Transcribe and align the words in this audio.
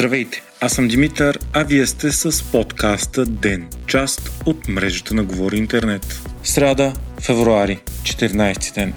Здравейте, 0.00 0.42
аз 0.60 0.72
съм 0.72 0.88
Димитър, 0.88 1.38
а 1.52 1.62
вие 1.64 1.86
сте 1.86 2.12
с 2.12 2.44
подкаста 2.52 3.26
ДЕН, 3.26 3.68
част 3.86 4.30
от 4.46 4.68
мрежата 4.68 5.14
на 5.14 5.24
Говори 5.24 5.56
Интернет. 5.56 6.20
Сряда, 6.44 6.92
февруари, 7.20 7.80
14 8.02 8.74
ден. 8.74 8.94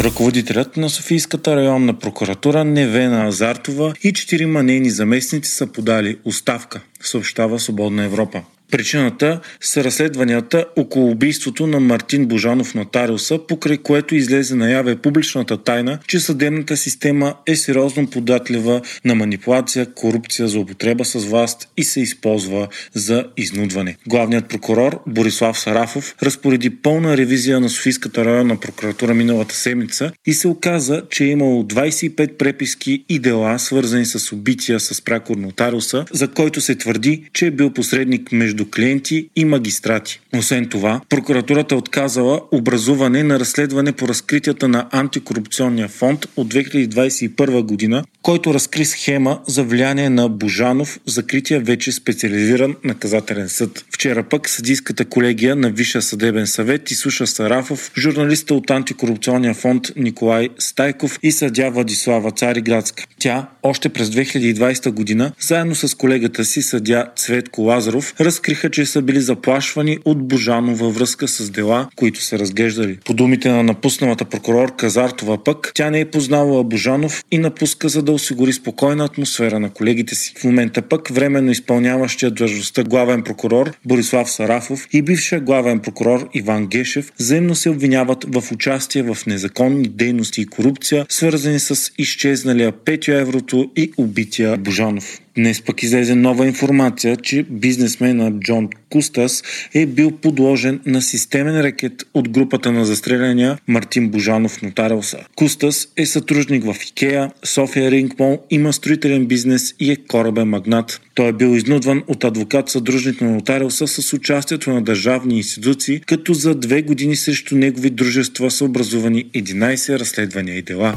Ръководителят 0.00 0.76
на 0.76 0.90
Софийската 0.90 1.56
районна 1.56 1.98
прокуратура 1.98 2.64
Невена 2.64 3.26
Азартова 3.26 3.94
и 4.02 4.12
четирима 4.12 4.62
нейни 4.62 4.90
заместници 4.90 5.50
са 5.50 5.66
подали 5.66 6.18
оставка, 6.24 6.80
съобщава 7.00 7.58
Свободна 7.58 8.04
Европа. 8.04 8.42
Причината 8.70 9.40
са 9.60 9.84
разследванията 9.84 10.64
около 10.76 11.10
убийството 11.10 11.66
на 11.66 11.80
Мартин 11.80 12.26
Божанов 12.26 12.74
нотариуса, 12.74 13.38
покрай 13.48 13.76
което 13.76 14.14
излезе 14.14 14.54
наяве 14.54 14.96
публичната 14.96 15.56
тайна, 15.56 15.98
че 16.06 16.20
съдебната 16.20 16.76
система 16.76 17.34
е 17.46 17.56
сериозно 17.56 18.10
податлива 18.10 18.80
на 19.04 19.14
манипулация, 19.14 19.86
корупция, 19.86 20.48
злоупотреба 20.48 21.04
с 21.04 21.24
власт 21.24 21.68
и 21.76 21.84
се 21.84 22.00
използва 22.00 22.68
за 22.94 23.24
изнудване. 23.36 23.96
Главният 24.06 24.48
прокурор 24.48 25.02
Борислав 25.06 25.58
Сарафов 25.58 26.14
разпореди 26.22 26.70
пълна 26.70 27.16
ревизия 27.16 27.60
на 27.60 27.68
Софийската 27.68 28.24
районна 28.24 28.60
прокуратура 28.60 29.14
миналата 29.14 29.54
седмица 29.54 30.12
и 30.26 30.34
се 30.34 30.48
оказа, 30.48 31.02
че 31.10 31.24
е 31.24 31.28
имало 31.28 31.62
25 31.62 32.36
преписки 32.36 33.04
и 33.08 33.18
дела, 33.18 33.58
свързани 33.58 34.04
с 34.04 34.32
убития 34.32 34.80
с 34.80 35.02
прякор 35.02 35.36
нотариуса, 35.36 36.04
за 36.12 36.28
който 36.28 36.60
се 36.60 36.74
твърди, 36.74 37.28
че 37.32 37.46
е 37.46 37.50
бил 37.50 37.70
посредник 37.70 38.32
между 38.32 38.57
между 38.58 38.70
клиенти 38.70 39.28
и 39.36 39.44
магистрати. 39.44 40.20
Освен 40.36 40.68
това, 40.68 41.00
прокуратурата 41.08 41.76
отказала 41.76 42.40
образуване 42.52 43.22
на 43.22 43.40
разследване 43.40 43.92
по 43.92 44.08
разкритията 44.08 44.68
на 44.68 44.88
антикорупционния 44.92 45.88
фонд 45.88 46.26
от 46.36 46.54
2021 46.54 47.62
година, 47.62 48.04
който 48.22 48.54
разкри 48.54 48.84
схема 48.84 49.40
за 49.46 49.64
влияние 49.64 50.10
на 50.10 50.28
Божанов, 50.28 51.00
закрития 51.06 51.60
вече 51.60 51.92
специализиран 51.92 52.76
наказателен 52.84 53.48
съд. 53.48 53.84
Вчера 53.90 54.22
пък 54.22 54.48
съдийската 54.48 55.04
колегия 55.04 55.56
на 55.56 55.70
Висша 55.70 56.02
съдебен 56.02 56.46
съвет 56.46 56.90
изслуша 56.90 57.26
Сарафов, 57.26 57.90
журналиста 57.98 58.54
от 58.54 58.70
антикорупционния 58.70 59.54
фонд 59.54 59.86
Николай 59.96 60.48
Стайков 60.58 61.18
и 61.22 61.32
съдя 61.32 61.70
Владислава 61.70 62.30
Цариградска. 62.30 63.04
Тя 63.18 63.46
още 63.62 63.88
през 63.88 64.08
2020 64.08 64.90
година, 64.90 65.32
заедно 65.40 65.74
с 65.74 65.96
колегата 65.96 66.44
си 66.44 66.62
съдя 66.62 67.06
Цветко 67.16 67.62
Лазаров, 67.62 68.14
разкриха, 68.20 68.70
че 68.70 68.86
са 68.86 69.02
били 69.02 69.20
заплашвани 69.20 69.98
от 70.04 70.28
Божанов 70.28 70.78
във 70.78 70.94
връзка 70.94 71.28
с 71.28 71.50
дела, 71.50 71.88
които 71.96 72.22
са 72.22 72.38
разглеждали. 72.38 72.98
По 73.04 73.14
думите 73.14 73.48
на 73.48 73.62
напусналата 73.62 74.24
прокурор 74.24 74.76
Казартова 74.76 75.44
пък, 75.44 75.72
тя 75.74 75.90
не 75.90 76.00
е 76.00 76.04
познавала 76.04 76.64
Божанов 76.64 77.24
и 77.30 77.38
напуска 77.38 77.88
за 77.88 78.02
да 78.02 78.12
осигури 78.12 78.52
спокойна 78.52 79.04
атмосфера 79.04 79.60
на 79.60 79.70
колегите 79.70 80.14
си. 80.14 80.34
В 80.38 80.44
момента 80.44 80.82
пък 80.82 81.08
временно 81.08 81.50
изпълняващия 81.50 82.30
длъжността 82.30 82.84
главен 82.84 83.22
прокурор 83.22 83.72
Борислав 83.84 84.30
Сарафов 84.30 84.88
и 84.92 85.02
бившия 85.02 85.40
главен 85.40 85.78
прокурор 85.78 86.28
Иван 86.34 86.66
Гешев 86.66 87.12
взаимно 87.18 87.54
се 87.54 87.70
обвиняват 87.70 88.24
в 88.34 88.52
участие 88.52 89.02
в 89.02 89.18
незаконни 89.26 89.88
дейности 89.88 90.40
и 90.40 90.46
корупция, 90.46 91.06
свързани 91.08 91.58
с 91.58 91.90
изчезналия 91.98 92.72
Петю 93.08 93.20
Еврото 93.20 93.70
и 93.76 93.92
убития 93.96 94.56
Божанов. 94.56 95.20
Днес 95.36 95.62
пък 95.62 95.82
излезе 95.82 96.14
нова 96.14 96.46
информация, 96.46 97.16
че 97.16 97.42
бизнесмена 97.50 98.32
Джон 98.40 98.68
Кустас 98.90 99.42
е 99.74 99.86
бил 99.86 100.10
подложен 100.10 100.80
на 100.86 101.02
системен 101.02 101.60
рекет 101.60 101.92
от 102.14 102.28
групата 102.28 102.72
на 102.72 102.84
застреляния 102.84 103.58
Мартин 103.68 104.08
Божанов 104.08 104.62
Нотариуса. 104.62 105.18
Кустас 105.36 105.88
е 105.96 106.06
сътрудник 106.06 106.64
в 106.64 106.76
Икея, 106.90 107.30
София 107.44 107.90
Ринг 107.90 108.18
Мол, 108.18 108.38
има 108.50 108.72
строителен 108.72 109.26
бизнес 109.26 109.74
и 109.80 109.92
е 109.92 109.96
корабен 109.96 110.48
магнат. 110.48 111.00
Той 111.14 111.28
е 111.28 111.32
бил 111.32 111.56
изнудван 111.56 112.02
от 112.06 112.24
адвокат 112.24 112.68
съдружник 112.68 113.20
на 113.20 113.30
нотариуса 113.30 113.86
с 113.86 114.12
участието 114.12 114.70
на 114.70 114.82
държавни 114.82 115.36
институции, 115.36 116.00
като 116.00 116.34
за 116.34 116.54
две 116.54 116.82
години 116.82 117.16
срещу 117.16 117.56
негови 117.56 117.90
дружества 117.90 118.50
са 118.50 118.64
образувани 118.64 119.24
11 119.24 119.98
разследвания 119.98 120.58
и 120.58 120.62
дела. 120.62 120.94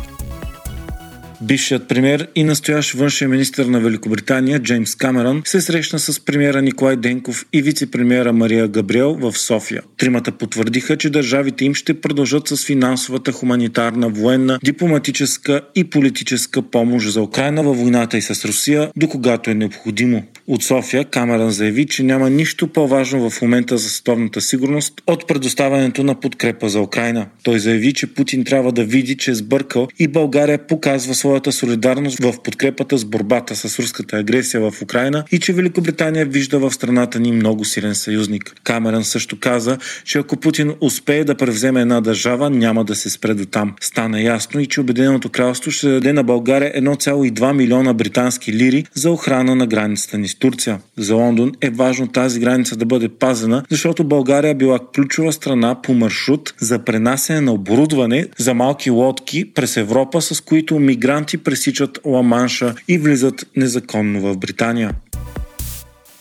Бившият 1.44 1.88
премьер 1.88 2.28
и 2.35 2.44
настоящ 2.44 2.94
външен 2.94 3.29
министр 3.29 3.66
на 3.66 3.79
Великобритания 3.79 4.59
Джеймс 4.59 4.96
Камерън 4.96 5.41
се 5.46 5.62
срещна 5.62 6.00
с 6.00 6.25
премьера 6.25 6.62
Николай 6.62 6.96
Денков 6.96 7.46
и 7.53 7.63
вице-премьера 7.63 8.31
Мария 8.31 8.68
Габриел 8.68 9.13
в 9.13 9.38
София. 9.38 9.81
Тримата 9.97 10.31
потвърдиха, 10.31 10.97
че 10.97 11.09
държавите 11.09 11.66
им 11.66 11.74
ще 11.74 12.01
продължат 12.01 12.47
с 12.47 12.66
финансовата, 12.66 13.31
хуманитарна, 13.31 14.09
военна, 14.09 14.59
дипломатическа 14.63 15.62
и 15.75 15.84
политическа 15.84 16.62
помощ 16.62 17.09
за 17.09 17.22
Украина 17.22 17.63
във 17.63 17.78
войната 17.78 18.18
и 18.18 18.22
с 18.22 18.46
Русия, 18.46 18.91
до 18.96 19.07
когато 19.07 19.50
е 19.51 19.53
необходимо. 19.53 20.24
От 20.47 20.63
София 20.63 21.06
Камерън 21.06 21.51
заяви, 21.51 21.85
че 21.85 22.03
няма 22.03 22.30
нищо 22.30 22.68
по-важно 22.68 23.30
в 23.30 23.41
момента 23.41 23.78
за 23.78 23.90
световната 23.90 24.41
сигурност 24.41 24.94
от 25.07 25.28
предоставянето 25.28 26.03
на 26.03 26.19
подкрепа 26.19 26.69
за 26.69 26.81
Украина. 26.81 27.25
Той 27.44 27.59
заяви, 27.59 27.94
че 27.94 28.13
Путин 28.13 28.44
трябва 28.44 28.72
да 28.72 28.84
види, 28.84 29.18
че 29.18 29.31
е 29.31 29.35
сбъркал 29.35 29.88
и 30.00 30.07
България 30.07 30.68
показва 30.68 31.13
своята 31.31 31.52
солидарност 31.52 32.19
в 32.19 32.34
подкрепата 32.44 32.97
с 32.97 33.06
борбата 33.06 33.56
с 33.56 33.80
руската 33.80 34.18
агресия 34.18 34.72
в 34.72 34.81
Украина 34.81 35.24
и 35.31 35.40
че 35.40 35.53
Великобритания 35.53 36.25
вижда 36.25 36.59
в 36.59 36.72
страната 36.72 37.19
ни 37.19 37.31
много 37.31 37.66
силен 37.66 37.96
съюзник. 37.96 38.56
Камерън 38.64 39.03
също 39.03 39.40
каза, 39.40 39.78
че 40.06 40.18
ако 40.19 40.38
Путин 40.38 40.74
успее 40.81 41.24
да 41.24 41.36
превземе 41.36 41.81
една 41.81 42.02
държава, 42.02 42.50
няма 42.50 42.84
да 42.84 42.96
се 42.96 43.09
спре 43.09 43.34
до 43.34 43.46
там. 43.46 43.75
Стана 43.81 44.22
ясно 44.22 44.62
и 44.62 44.66
че 44.66 44.81
Обединеното 44.81 45.30
кралство 45.30 45.72
ще 45.72 45.90
даде 45.90 46.14
на 46.14 46.24
България 46.24 46.74
1,2 46.74 47.53
милиона 47.53 47.94
британски 47.94 48.53
лири 48.53 48.86
за 48.94 49.12
охрана 49.12 49.56
на 49.56 49.68
границата 49.68 50.18
ни 50.18 50.28
с 50.28 50.36
Турция. 50.36 50.80
За 50.98 51.16
Лондон 51.16 51.52
е 51.62 51.69
важно 51.69 52.08
тази 52.08 52.40
граница 52.40 52.75
да 52.75 52.86
бъде 52.86 53.09
пазена, 53.09 53.63
защото 53.69 54.03
България 54.03 54.56
била 54.56 54.80
ключова 54.96 55.34
страна 55.34 55.81
по 55.81 55.94
маршрут 55.94 56.53
за 56.59 56.80
пренасене 56.80 57.42
на 57.42 57.53
оборудване 57.53 58.28
за 58.38 58.53
малки 58.53 58.90
лодки 58.90 59.53
през 59.53 59.78
Европа, 59.78 60.22
с 60.22 60.42
които 60.42 60.80
мигранти 60.80 61.21
пресичат 61.38 62.00
Ла-Манша 62.04 62.76
и 62.88 62.98
влизат 62.98 63.46
незаконно 63.56 64.20
в 64.20 64.38
Британия. 64.38 64.92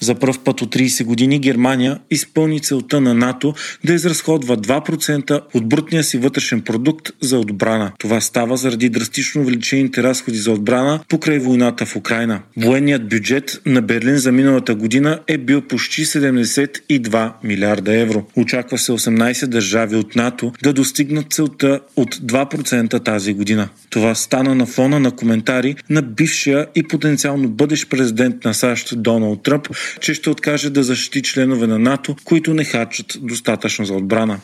За 0.00 0.15
първ 0.15 0.34
път 0.44 0.62
от 0.62 0.77
30 0.77 1.05
години 1.05 1.38
Германия 1.38 1.99
изпълни 2.11 2.61
целта 2.61 3.00
на 3.00 3.15
НАТО 3.15 3.55
да 3.84 3.94
изразходва 3.94 4.56
2% 4.56 5.41
от 5.55 5.69
брутния 5.69 6.05
си 6.05 6.19
вътрешен 6.19 6.61
продукт 6.61 7.11
за 7.21 7.38
отбрана. 7.38 7.93
Това 7.99 8.21
става 8.21 8.56
заради 8.56 8.89
драстично 8.89 9.43
увеличените 9.43 10.03
разходи 10.03 10.39
за 10.39 10.53
отбрана 10.53 11.00
покрай 11.09 11.39
войната 11.39 11.87
в 11.87 11.97
Украина. 11.97 12.41
Военният 12.56 13.09
бюджет 13.09 13.60
на 13.66 13.83
Берлин 13.83 14.16
за 14.16 14.33
миналата 14.33 14.75
година 14.75 15.21
е 15.27 15.39
бил 15.39 15.60
почти 15.60 16.05
72 16.05 17.33
милиарда 17.44 17.94
евро. 17.94 18.25
Очаква 18.37 18.78
се 18.78 18.93
18 18.93 19.47
държави 19.47 19.97
от 19.97 20.16
НАТО 20.16 20.53
да 20.62 20.72
достигнат 20.72 21.33
целта 21.33 21.81
от 21.97 22.15
2% 22.15 23.05
тази 23.05 23.34
година. 23.34 23.69
Това 23.91 24.15
стана 24.15 24.55
на 24.55 24.66
фона 24.66 25.00
на 25.00 25.10
коментари 25.10 25.77
на 25.91 26.03
бившия 26.03 26.66
и 26.75 26.83
потенциално 26.83 27.49
бъдещ 27.49 27.91
президент 27.91 28.44
на 28.44 28.55
САЩ 28.55 29.03
Доналд 29.03 29.43
Тръмп, 29.43 29.69
че 30.01 30.15
ще 30.15 30.31
откаже 30.31 30.71
да 30.71 30.83
защити 30.83 31.23
членове 31.23 31.67
на 31.67 31.78
НАТО, 31.78 32.17
които 32.25 32.55
не 32.55 32.65
хачат 32.65 33.06
достатъчно 33.21 33.84
за 33.84 33.95
отбрана. 33.95 34.41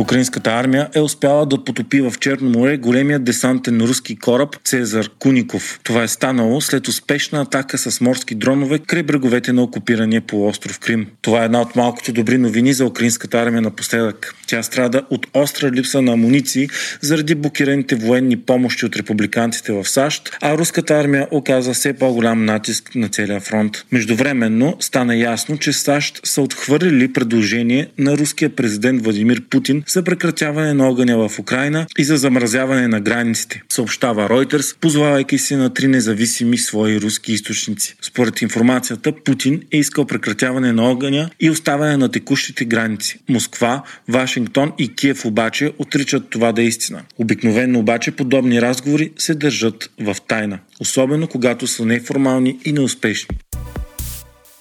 Украинската 0.00 0.50
армия 0.50 0.88
е 0.94 1.00
успяла 1.00 1.46
да 1.46 1.64
потопи 1.64 2.00
в 2.00 2.14
Черно 2.20 2.50
море 2.50 2.76
големия 2.76 3.18
десантен 3.18 3.80
руски 3.80 4.16
кораб 4.16 4.56
Цезар 4.64 5.08
Куников. 5.18 5.80
Това 5.82 6.02
е 6.02 6.08
станало 6.08 6.60
след 6.60 6.88
успешна 6.88 7.40
атака 7.40 7.78
с 7.78 8.00
морски 8.00 8.34
дронове 8.34 8.78
край 8.78 9.02
бреговете 9.02 9.52
на 9.52 9.62
окупирания 9.62 10.20
полуостров 10.20 10.78
Крим. 10.78 11.06
Това 11.22 11.42
е 11.42 11.44
една 11.44 11.60
от 11.60 11.76
малкото 11.76 12.12
добри 12.12 12.38
новини 12.38 12.72
за 12.72 12.86
украинската 12.86 13.38
армия 13.38 13.62
напоследък. 13.62 14.34
Тя 14.46 14.62
страда 14.62 15.02
от 15.10 15.26
остра 15.34 15.70
липса 15.70 16.02
на 16.02 16.12
амуниции 16.12 16.68
заради 17.00 17.34
блокираните 17.34 17.94
военни 17.94 18.36
помощи 18.36 18.86
от 18.86 18.96
републиканците 18.96 19.72
в 19.72 19.88
САЩ, 19.88 20.30
а 20.42 20.58
руската 20.58 20.94
армия 20.94 21.28
оказа 21.30 21.72
все 21.74 21.92
по-голям 21.92 22.44
натиск 22.44 22.94
на 22.94 23.08
целия 23.08 23.40
фронт. 23.40 23.84
Междувременно 23.92 24.76
стана 24.80 25.16
ясно, 25.16 25.58
че 25.58 25.72
САЩ 25.72 26.20
са 26.24 26.42
отхвърлили 26.42 27.12
предложение 27.12 27.88
на 27.98 28.18
руския 28.18 28.56
президент 28.56 29.02
Владимир 29.02 29.42
Путин 29.50 29.82
за 29.90 30.02
прекратяване 30.02 30.74
на 30.74 30.88
огъня 30.88 31.28
в 31.28 31.38
Украина 31.38 31.86
и 31.98 32.04
за 32.04 32.16
замразяване 32.16 32.88
на 32.88 33.00
границите, 33.00 33.62
съобщава 33.68 34.28
Reuters, 34.28 34.76
позвавайки 34.80 35.38
се 35.38 35.56
на 35.56 35.74
три 35.74 35.88
независими 35.88 36.58
свои 36.58 37.00
руски 37.00 37.32
източници. 37.32 37.96
Според 38.02 38.42
информацията, 38.42 39.12
Путин 39.24 39.62
е 39.72 39.76
искал 39.76 40.04
прекратяване 40.04 40.72
на 40.72 40.90
огъня 40.90 41.30
и 41.40 41.50
оставяне 41.50 41.96
на 41.96 42.08
текущите 42.08 42.64
граници. 42.64 43.18
Москва, 43.28 43.82
Вашингтон 44.08 44.72
и 44.78 44.94
Киев 44.94 45.24
обаче 45.24 45.72
отричат 45.78 46.30
това 46.30 46.52
да 46.52 46.62
е 46.62 46.64
истина. 46.64 47.02
Обикновено 47.18 47.78
обаче 47.78 48.10
подобни 48.10 48.62
разговори 48.62 49.12
се 49.18 49.34
държат 49.34 49.90
в 50.00 50.16
тайна, 50.28 50.58
особено 50.80 51.28
когато 51.28 51.66
са 51.66 51.86
неформални 51.86 52.58
и 52.64 52.72
неуспешни. 52.72 53.36